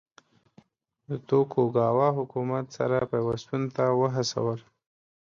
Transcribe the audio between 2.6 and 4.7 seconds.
سره پیوستون ته وهڅول.